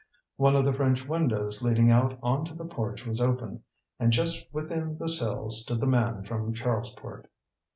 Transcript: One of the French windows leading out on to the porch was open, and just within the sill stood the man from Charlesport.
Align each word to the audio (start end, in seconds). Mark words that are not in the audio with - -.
One 0.37 0.55
of 0.55 0.65
the 0.65 0.73
French 0.73 1.07
windows 1.07 1.61
leading 1.61 1.91
out 1.91 2.17
on 2.23 2.43
to 2.45 2.55
the 2.55 2.65
porch 2.65 3.05
was 3.05 3.21
open, 3.21 3.61
and 3.99 4.11
just 4.11 4.51
within 4.51 4.97
the 4.97 5.07
sill 5.07 5.51
stood 5.51 5.79
the 5.79 5.85
man 5.85 6.23
from 6.23 6.55
Charlesport. 6.55 7.27